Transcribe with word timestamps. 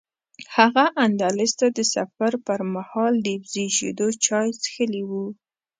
هغه 0.55 0.85
اندلس 1.05 1.51
ته 1.59 1.67
د 1.77 1.79
سفر 1.95 2.31
پر 2.47 2.59
مهال 2.73 3.13
د 3.21 3.27
وزې 3.41 3.67
شیدو 3.77 4.07
چای 4.25 4.47
څښلي 4.61 5.03
و. 5.09 5.11